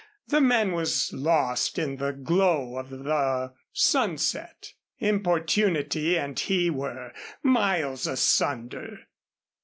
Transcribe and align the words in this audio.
The 0.29 0.41
man 0.41 0.71
was 0.71 1.13
lost 1.13 1.77
in 1.77 1.97
the 1.97 2.11
glow 2.11 2.75
of 2.79 2.89
the 2.89 3.53
sunset. 3.71 4.73
Importunity 4.97 6.17
and 6.17 6.39
he 6.39 6.71
were 6.71 7.13
miles 7.43 8.07
asunder. 8.07 9.01